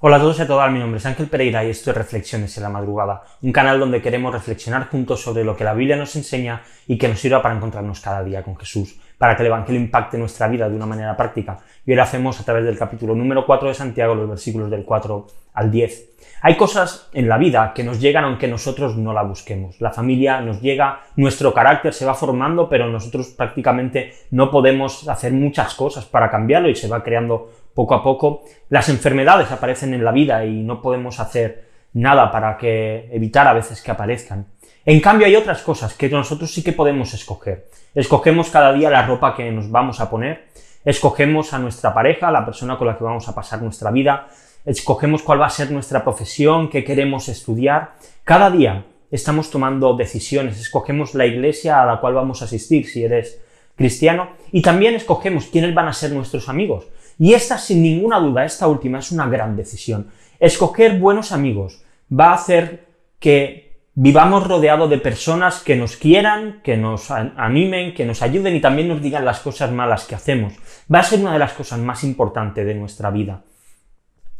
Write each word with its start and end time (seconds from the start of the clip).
Hola 0.00 0.18
a 0.18 0.20
todos 0.20 0.38
y 0.38 0.42
a 0.42 0.46
todas, 0.46 0.70
mi 0.70 0.78
nombre 0.78 0.98
es 0.98 1.06
Ángel 1.06 1.26
Pereira 1.26 1.64
y 1.64 1.70
esto 1.70 1.90
es 1.90 1.96
Reflexiones 1.96 2.56
en 2.56 2.62
la 2.62 2.68
Madrugada, 2.68 3.24
un 3.42 3.50
canal 3.50 3.80
donde 3.80 4.00
queremos 4.00 4.32
reflexionar 4.32 4.88
juntos 4.90 5.20
sobre 5.20 5.42
lo 5.42 5.56
que 5.56 5.64
la 5.64 5.74
Biblia 5.74 5.96
nos 5.96 6.14
enseña 6.14 6.62
y 6.86 6.96
que 6.98 7.08
nos 7.08 7.18
sirva 7.18 7.42
para 7.42 7.56
encontrarnos 7.56 7.98
cada 7.98 8.22
día 8.22 8.44
con 8.44 8.56
Jesús, 8.56 8.96
para 9.18 9.36
que 9.36 9.42
el 9.42 9.48
Evangelio 9.48 9.80
impacte 9.80 10.16
nuestra 10.16 10.48
vida 10.48 10.68
de 10.68 10.76
una 10.76 10.86
manera 10.86 11.16
práctica. 11.16 11.58
Y 11.84 11.90
hoy 11.90 11.96
lo 11.96 12.02
hacemos 12.02 12.40
a 12.40 12.44
través 12.44 12.64
del 12.64 12.78
capítulo 12.78 13.14
número 13.14 13.44
4 13.44 13.68
de 13.68 13.74
Santiago, 13.74 14.14
los 14.14 14.28
versículos 14.28 14.70
del 14.70 14.84
4 14.84 15.26
al 15.54 15.70
10. 15.70 16.08
Hay 16.40 16.56
cosas 16.56 17.08
en 17.12 17.28
la 17.28 17.36
vida 17.36 17.72
que 17.74 17.82
nos 17.82 18.00
llegan 18.00 18.24
aunque 18.24 18.46
nosotros 18.46 18.96
no 18.96 19.12
la 19.12 19.22
busquemos. 19.22 19.80
La 19.80 19.90
familia 19.90 20.40
nos 20.40 20.62
llega, 20.62 21.00
nuestro 21.16 21.52
carácter 21.52 21.92
se 21.92 22.06
va 22.06 22.14
formando, 22.14 22.68
pero 22.68 22.88
nosotros 22.88 23.28
prácticamente 23.28 24.12
no 24.30 24.50
podemos 24.50 25.08
hacer 25.08 25.32
muchas 25.32 25.74
cosas 25.74 26.06
para 26.06 26.30
cambiarlo 26.30 26.68
y 26.68 26.76
se 26.76 26.86
va 26.86 27.02
creando 27.02 27.50
poco 27.74 27.94
a 27.94 28.04
poco. 28.04 28.44
Las 28.68 28.88
enfermedades 28.88 29.50
aparecen 29.50 29.94
en 29.94 30.04
la 30.04 30.12
vida 30.12 30.44
y 30.44 30.62
no 30.62 30.80
podemos 30.80 31.18
hacer 31.18 31.67
nada 31.92 32.30
para 32.30 32.56
que 32.56 33.08
evitar 33.12 33.46
a 33.46 33.52
veces 33.52 33.82
que 33.82 33.90
aparezcan. 33.90 34.46
En 34.84 35.00
cambio 35.00 35.26
hay 35.26 35.36
otras 35.36 35.62
cosas 35.62 35.94
que 35.94 36.08
nosotros 36.08 36.52
sí 36.52 36.62
que 36.62 36.72
podemos 36.72 37.12
escoger. 37.12 37.68
Escogemos 37.94 38.50
cada 38.50 38.72
día 38.72 38.90
la 38.90 39.06
ropa 39.06 39.34
que 39.34 39.50
nos 39.50 39.70
vamos 39.70 40.00
a 40.00 40.08
poner, 40.08 40.46
escogemos 40.84 41.52
a 41.52 41.58
nuestra 41.58 41.92
pareja, 41.92 42.30
la 42.30 42.44
persona 42.44 42.78
con 42.78 42.86
la 42.86 42.96
que 42.96 43.04
vamos 43.04 43.28
a 43.28 43.34
pasar 43.34 43.60
nuestra 43.60 43.90
vida, 43.90 44.28
escogemos 44.64 45.22
cuál 45.22 45.40
va 45.40 45.46
a 45.46 45.50
ser 45.50 45.70
nuestra 45.70 46.02
profesión, 46.02 46.70
qué 46.70 46.84
queremos 46.84 47.28
estudiar. 47.28 47.92
Cada 48.24 48.50
día 48.50 48.84
estamos 49.10 49.50
tomando 49.50 49.96
decisiones, 49.96 50.60
escogemos 50.60 51.14
la 51.14 51.26
iglesia 51.26 51.82
a 51.82 51.86
la 51.86 52.00
cual 52.00 52.14
vamos 52.14 52.42
a 52.42 52.44
asistir 52.44 52.86
si 52.86 53.04
eres 53.04 53.40
cristiano 53.76 54.30
y 54.52 54.60
también 54.60 54.94
escogemos 54.94 55.46
quiénes 55.46 55.74
van 55.74 55.88
a 55.88 55.92
ser 55.92 56.12
nuestros 56.12 56.48
amigos. 56.48 56.86
Y 57.18 57.34
esta, 57.34 57.58
sin 57.58 57.82
ninguna 57.82 58.20
duda, 58.20 58.44
esta 58.44 58.68
última 58.68 59.00
es 59.00 59.10
una 59.10 59.26
gran 59.28 59.56
decisión. 59.56 60.08
Escoger 60.40 60.98
buenos 60.98 61.32
amigos 61.32 61.82
va 62.12 62.30
a 62.30 62.34
hacer 62.34 62.86
que 63.18 63.68
vivamos 63.94 64.46
rodeados 64.46 64.88
de 64.88 64.98
personas 64.98 65.62
que 65.64 65.74
nos 65.74 65.96
quieran, 65.96 66.60
que 66.62 66.76
nos 66.76 67.10
animen, 67.10 67.94
que 67.94 68.04
nos 68.06 68.22
ayuden 68.22 68.54
y 68.54 68.60
también 68.60 68.86
nos 68.86 69.02
digan 69.02 69.24
las 69.24 69.40
cosas 69.40 69.72
malas 69.72 70.04
que 70.04 70.14
hacemos. 70.14 70.54
Va 70.92 71.00
a 71.00 71.02
ser 71.02 71.20
una 71.20 71.32
de 71.32 71.40
las 71.40 71.52
cosas 71.54 71.80
más 71.80 72.04
importantes 72.04 72.64
de 72.64 72.74
nuestra 72.76 73.10
vida. 73.10 73.42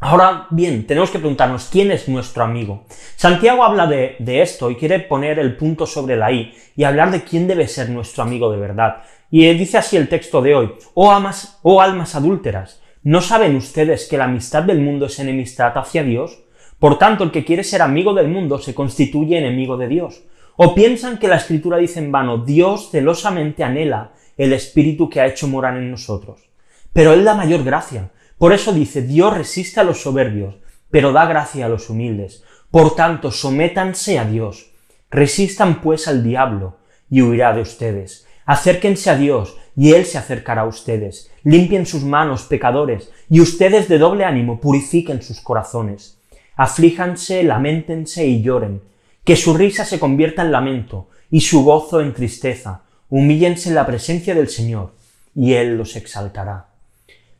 Ahora 0.00 0.46
bien, 0.50 0.86
tenemos 0.86 1.10
que 1.10 1.18
preguntarnos 1.18 1.68
quién 1.72 1.90
es 1.90 2.08
nuestro 2.08 2.44
amigo. 2.44 2.84
Santiago 3.16 3.64
habla 3.64 3.88
de, 3.88 4.16
esto 4.40 4.70
y 4.70 4.76
quiere 4.76 5.00
poner 5.00 5.40
el 5.40 5.56
punto 5.56 5.86
sobre 5.86 6.14
la 6.14 6.30
I 6.30 6.54
y 6.76 6.84
hablar 6.84 7.10
de 7.10 7.24
quién 7.24 7.48
debe 7.48 7.66
ser 7.66 7.90
nuestro 7.90 8.22
amigo 8.22 8.52
de 8.52 8.58
verdad. 8.58 9.02
Y 9.28 9.52
dice 9.54 9.78
así 9.78 9.96
el 9.96 10.08
texto 10.08 10.40
de 10.40 10.54
hoy, 10.54 10.72
oh, 10.94 11.10
amas, 11.10 11.58
oh 11.62 11.82
almas 11.82 12.14
adúlteras, 12.14 12.80
¿no 13.08 13.22
saben 13.22 13.56
ustedes 13.56 14.06
que 14.06 14.18
la 14.18 14.24
amistad 14.24 14.64
del 14.64 14.82
mundo 14.82 15.06
es 15.06 15.18
enemistad 15.18 15.72
hacia 15.78 16.02
Dios? 16.02 16.40
Por 16.78 16.98
tanto, 16.98 17.24
el 17.24 17.30
que 17.30 17.42
quiere 17.42 17.64
ser 17.64 17.80
amigo 17.80 18.12
del 18.12 18.28
mundo 18.28 18.58
se 18.58 18.74
constituye 18.74 19.38
enemigo 19.38 19.78
de 19.78 19.88
Dios. 19.88 20.24
¿O 20.56 20.74
piensan 20.74 21.16
que 21.16 21.26
la 21.26 21.36
escritura 21.36 21.78
dice 21.78 22.00
en 22.00 22.12
vano, 22.12 22.44
Dios 22.44 22.90
celosamente 22.90 23.64
anhela 23.64 24.12
el 24.36 24.52
espíritu 24.52 25.08
que 25.08 25.22
ha 25.22 25.26
hecho 25.26 25.48
morar 25.48 25.78
en 25.78 25.90
nosotros? 25.90 26.50
Pero 26.92 27.14
Él 27.14 27.24
da 27.24 27.32
mayor 27.32 27.64
gracia. 27.64 28.10
Por 28.36 28.52
eso 28.52 28.74
dice, 28.74 29.00
Dios 29.00 29.34
resiste 29.34 29.80
a 29.80 29.84
los 29.84 30.02
soberbios, 30.02 30.56
pero 30.90 31.10
da 31.10 31.24
gracia 31.24 31.64
a 31.64 31.70
los 31.70 31.88
humildes. 31.88 32.44
Por 32.70 32.94
tanto, 32.94 33.30
sométanse 33.30 34.18
a 34.18 34.26
Dios. 34.26 34.70
Resistan 35.10 35.80
pues 35.80 36.08
al 36.08 36.22
diablo, 36.22 36.76
y 37.08 37.22
huirá 37.22 37.54
de 37.54 37.62
ustedes. 37.62 38.26
Acérquense 38.44 39.08
a 39.08 39.16
Dios, 39.16 39.56
y 39.78 39.92
Él 39.92 40.06
se 40.06 40.18
acercará 40.18 40.62
a 40.62 40.66
ustedes. 40.66 41.30
Limpien 41.44 41.86
sus 41.86 42.02
manos, 42.02 42.42
pecadores, 42.42 43.12
y 43.30 43.40
ustedes 43.40 43.88
de 43.88 43.98
doble 43.98 44.24
ánimo 44.24 44.60
purifiquen 44.60 45.22
sus 45.22 45.40
corazones. 45.40 46.18
Aflíjanse, 46.56 47.44
lamentense 47.44 48.26
y 48.26 48.42
lloren. 48.42 48.82
Que 49.22 49.36
su 49.36 49.56
risa 49.56 49.84
se 49.84 50.00
convierta 50.00 50.42
en 50.42 50.50
lamento, 50.50 51.10
y 51.30 51.42
su 51.42 51.62
gozo 51.62 52.00
en 52.00 52.12
tristeza. 52.12 52.82
Humíllense 53.08 53.68
en 53.68 53.76
la 53.76 53.86
presencia 53.86 54.34
del 54.34 54.48
Señor, 54.48 54.94
y 55.32 55.52
Él 55.52 55.78
los 55.78 55.94
exaltará. 55.94 56.66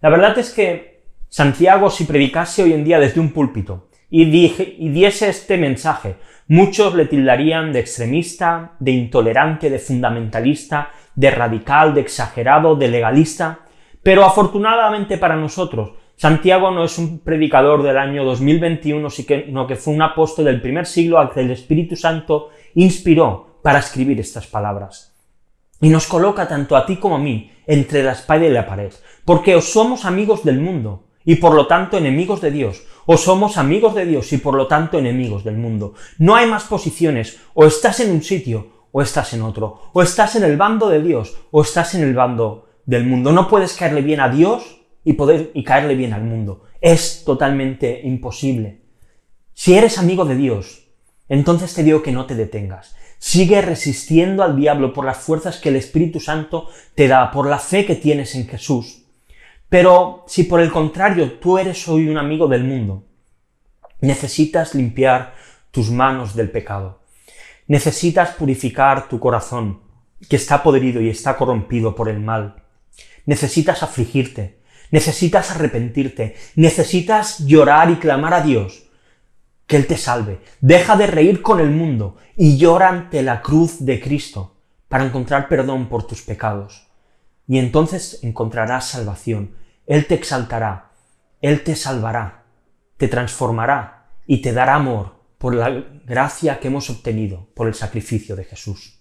La 0.00 0.08
verdad 0.08 0.38
es 0.38 0.50
que 0.50 1.00
Santiago, 1.28 1.90
si 1.90 2.04
predicase 2.04 2.62
hoy 2.62 2.72
en 2.72 2.84
día 2.84 3.00
desde 3.00 3.18
un 3.18 3.32
púlpito 3.32 3.88
y, 4.08 4.26
diese 4.26 5.28
este 5.28 5.58
mensaje, 5.58 6.14
muchos 6.46 6.94
le 6.94 7.06
tildarían 7.06 7.72
de 7.72 7.80
extremista, 7.80 8.76
de 8.78 8.92
intolerante, 8.92 9.70
de 9.70 9.80
fundamentalista, 9.80 10.90
de 11.18 11.32
radical, 11.32 11.94
de 11.94 12.00
exagerado, 12.02 12.76
de 12.76 12.86
legalista, 12.86 13.58
pero 14.04 14.24
afortunadamente 14.24 15.18
para 15.18 15.34
nosotros, 15.34 15.90
Santiago 16.14 16.70
no 16.70 16.84
es 16.84 16.96
un 16.96 17.18
predicador 17.18 17.82
del 17.82 17.98
año 17.98 18.24
2021, 18.24 19.10
sino 19.10 19.66
que 19.66 19.74
fue 19.74 19.94
un 19.94 20.02
apóstol 20.02 20.44
del 20.44 20.62
primer 20.62 20.86
siglo 20.86 21.18
al 21.18 21.30
que 21.30 21.40
el 21.40 21.50
Espíritu 21.50 21.96
Santo 21.96 22.50
inspiró 22.76 23.58
para 23.64 23.80
escribir 23.80 24.20
estas 24.20 24.46
palabras. 24.46 25.12
Y 25.80 25.88
nos 25.88 26.06
coloca 26.06 26.46
tanto 26.46 26.76
a 26.76 26.86
ti 26.86 26.98
como 26.98 27.16
a 27.16 27.20
mí 27.20 27.50
entre 27.66 28.04
la 28.04 28.12
espada 28.12 28.46
y 28.46 28.50
la 28.50 28.66
pared, 28.66 28.92
porque 29.24 29.56
o 29.56 29.60
somos 29.60 30.04
amigos 30.04 30.44
del 30.44 30.60
mundo 30.60 31.06
y 31.24 31.34
por 31.36 31.52
lo 31.52 31.66
tanto 31.66 31.98
enemigos 31.98 32.40
de 32.40 32.52
Dios, 32.52 32.84
o 33.06 33.16
somos 33.16 33.56
amigos 33.56 33.96
de 33.96 34.06
Dios 34.06 34.32
y 34.32 34.38
por 34.38 34.54
lo 34.54 34.68
tanto 34.68 34.98
enemigos 34.98 35.42
del 35.42 35.56
mundo. 35.56 35.94
No 36.18 36.36
hay 36.36 36.46
más 36.46 36.64
posiciones, 36.64 37.40
o 37.54 37.66
estás 37.66 37.98
en 37.98 38.12
un 38.12 38.22
sitio 38.22 38.77
o 38.92 39.02
estás 39.02 39.32
en 39.34 39.42
otro, 39.42 39.90
o 39.92 40.02
estás 40.02 40.36
en 40.36 40.44
el 40.44 40.56
bando 40.56 40.88
de 40.88 41.02
Dios 41.02 41.36
o 41.50 41.62
estás 41.62 41.94
en 41.94 42.02
el 42.02 42.14
bando 42.14 42.68
del 42.86 43.04
mundo. 43.04 43.32
No 43.32 43.48
puedes 43.48 43.74
caerle 43.74 44.02
bien 44.02 44.20
a 44.20 44.28
Dios 44.28 44.80
y 45.04 45.14
poder 45.14 45.50
y 45.54 45.64
caerle 45.64 45.94
bien 45.94 46.12
al 46.12 46.24
mundo. 46.24 46.64
Es 46.80 47.24
totalmente 47.24 48.00
imposible. 48.04 48.82
Si 49.52 49.74
eres 49.74 49.98
amigo 49.98 50.24
de 50.24 50.36
Dios, 50.36 50.88
entonces 51.28 51.74
te 51.74 51.82
digo 51.82 52.02
que 52.02 52.12
no 52.12 52.26
te 52.26 52.34
detengas. 52.34 52.96
Sigue 53.18 53.60
resistiendo 53.60 54.44
al 54.44 54.56
diablo 54.56 54.92
por 54.92 55.04
las 55.04 55.18
fuerzas 55.18 55.58
que 55.58 55.70
el 55.70 55.76
Espíritu 55.76 56.20
Santo 56.20 56.68
te 56.94 57.08
da, 57.08 57.30
por 57.30 57.48
la 57.48 57.58
fe 57.58 57.84
que 57.84 57.96
tienes 57.96 58.34
en 58.36 58.46
Jesús. 58.46 59.04
Pero 59.68 60.24
si 60.26 60.44
por 60.44 60.60
el 60.60 60.70
contrario 60.70 61.32
tú 61.32 61.58
eres 61.58 61.86
hoy 61.88 62.08
un 62.08 62.16
amigo 62.16 62.46
del 62.46 62.64
mundo, 62.64 63.04
necesitas 64.00 64.74
limpiar 64.74 65.34
tus 65.70 65.90
manos 65.90 66.34
del 66.34 66.50
pecado. 66.50 66.97
Necesitas 67.68 68.30
purificar 68.30 69.10
tu 69.10 69.20
corazón, 69.20 69.82
que 70.26 70.36
está 70.36 70.62
podrido 70.62 71.02
y 71.02 71.10
está 71.10 71.36
corrompido 71.36 71.94
por 71.94 72.08
el 72.08 72.18
mal. 72.18 72.64
Necesitas 73.26 73.82
afligirte, 73.82 74.62
necesitas 74.90 75.50
arrepentirte, 75.50 76.34
necesitas 76.56 77.40
llorar 77.40 77.90
y 77.90 77.96
clamar 77.96 78.32
a 78.32 78.40
Dios 78.40 78.88
que 79.66 79.76
Él 79.76 79.86
te 79.86 79.98
salve. 79.98 80.40
Deja 80.62 80.96
de 80.96 81.08
reír 81.08 81.42
con 81.42 81.60
el 81.60 81.70
mundo 81.70 82.16
y 82.38 82.56
llora 82.56 82.88
ante 82.88 83.22
la 83.22 83.42
cruz 83.42 83.84
de 83.84 84.00
Cristo 84.00 84.56
para 84.88 85.04
encontrar 85.04 85.46
perdón 85.46 85.90
por 85.90 86.06
tus 86.06 86.22
pecados. 86.22 86.88
Y 87.46 87.58
entonces 87.58 88.20
encontrarás 88.22 88.88
salvación. 88.88 89.56
Él 89.86 90.06
te 90.06 90.14
exaltará, 90.14 90.92
Él 91.42 91.62
te 91.64 91.76
salvará, 91.76 92.44
te 92.96 93.08
transformará 93.08 94.06
y 94.26 94.40
te 94.40 94.54
dará 94.54 94.76
amor 94.76 95.17
por 95.38 95.54
la 95.54 95.70
gracia 96.04 96.58
que 96.60 96.68
hemos 96.68 96.90
obtenido 96.90 97.48
por 97.54 97.68
el 97.68 97.74
sacrificio 97.74 98.36
de 98.36 98.44
Jesús. 98.44 99.00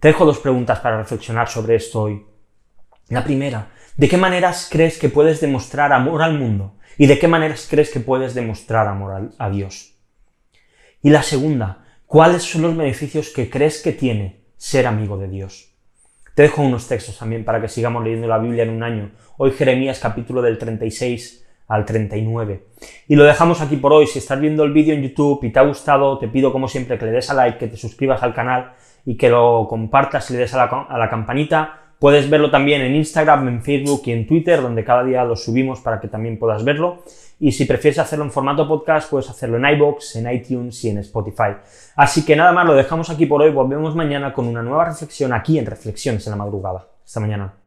Te 0.00 0.08
dejo 0.08 0.24
dos 0.24 0.38
preguntas 0.38 0.80
para 0.80 0.98
reflexionar 0.98 1.48
sobre 1.48 1.76
esto 1.76 2.02
hoy. 2.02 2.24
La 3.08 3.24
primera, 3.24 3.72
¿de 3.96 4.08
qué 4.08 4.16
maneras 4.16 4.68
crees 4.70 4.98
que 4.98 5.08
puedes 5.08 5.40
demostrar 5.40 5.92
amor 5.92 6.22
al 6.22 6.38
mundo 6.38 6.76
¿Y 6.98 7.06
de 7.06 7.18
qué 7.18 7.28
maneras 7.28 7.66
crees 7.68 7.90
que 7.90 8.00
puedes 8.00 8.34
demostrar 8.34 8.88
amor 8.88 9.30
a 9.36 9.50
Dios? 9.50 9.94
Y 11.02 11.10
la 11.10 11.22
segunda, 11.22 11.84
¿cuáles 12.06 12.42
son 12.42 12.62
los 12.62 12.76
beneficios 12.76 13.28
que 13.28 13.50
crees 13.50 13.82
que 13.82 13.92
tiene 13.92 14.44
ser 14.56 14.86
amigo 14.86 15.18
de 15.18 15.28
Dios? 15.28 15.74
Te 16.34 16.42
dejo 16.42 16.62
unos 16.62 16.88
textos 16.88 17.18
también 17.18 17.44
para 17.44 17.60
que 17.60 17.68
sigamos 17.68 18.02
leyendo 18.02 18.28
la 18.28 18.38
Biblia 18.38 18.62
en 18.62 18.70
un 18.70 18.82
año. 18.82 19.12
Hoy 19.36 19.50
Jeremías 19.52 19.98
capítulo 20.00 20.40
del 20.40 20.56
36 20.56 21.45
al 21.68 21.84
39. 21.84 22.66
Y 23.08 23.16
lo 23.16 23.24
dejamos 23.24 23.60
aquí 23.60 23.76
por 23.76 23.92
hoy. 23.92 24.06
Si 24.06 24.18
estás 24.18 24.40
viendo 24.40 24.64
el 24.64 24.72
vídeo 24.72 24.94
en 24.94 25.02
YouTube 25.02 25.44
y 25.44 25.50
te 25.50 25.58
ha 25.58 25.62
gustado, 25.62 26.18
te 26.18 26.28
pido 26.28 26.52
como 26.52 26.68
siempre 26.68 26.98
que 26.98 27.06
le 27.06 27.12
des 27.12 27.30
a 27.30 27.34
like, 27.34 27.58
que 27.58 27.68
te 27.68 27.76
suscribas 27.76 28.22
al 28.22 28.34
canal 28.34 28.72
y 29.04 29.16
que 29.16 29.28
lo 29.28 29.66
compartas 29.68 30.30
y 30.30 30.34
le 30.34 30.40
des 30.40 30.54
a 30.54 30.88
la, 30.98 31.08
campanita 31.08 31.82
Puedes 31.98 32.28
verlo 32.28 32.50
también 32.50 32.82
en 32.82 32.94
Instagram, 32.94 33.48
en 33.48 33.62
Facebook 33.62 34.02
y 34.04 34.12
en 34.12 34.26
Twitter, 34.26 34.60
donde 34.60 34.84
cada 34.84 35.02
día 35.02 35.24
lo 35.24 35.34
subimos 35.34 35.80
para 35.80 35.98
que 35.98 36.08
también 36.08 36.38
puedas 36.38 36.62
verlo. 36.62 37.02
Y 37.40 37.52
si 37.52 37.64
prefieres 37.64 37.98
hacerlo 37.98 38.26
en 38.26 38.30
formato 38.30 38.68
podcast, 38.68 39.08
puedes 39.08 39.30
hacerlo 39.30 39.56
en 39.56 39.64
iBox, 39.76 40.16
en 40.16 40.30
iTunes 40.30 40.84
y 40.84 40.90
en 40.90 40.98
Spotify. 40.98 41.56
Así 41.96 42.24
que 42.26 42.36
nada 42.36 42.52
más, 42.52 42.66
lo 42.66 42.74
dejamos 42.74 43.08
aquí 43.08 43.24
por 43.24 43.40
hoy. 43.40 43.50
Volvemos 43.50 43.94
mañana 43.96 44.34
con 44.34 44.46
una 44.46 44.62
nueva 44.62 44.84
reflexión 44.84 45.32
aquí 45.32 45.58
en 45.58 45.64
Reflexiones 45.64 46.26
en 46.26 46.32
la 46.32 46.36
Madrugada. 46.36 46.86
Hasta 47.02 47.20
mañana. 47.20 47.65